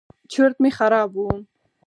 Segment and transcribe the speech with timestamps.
[0.31, 1.21] چورت مې خراب و.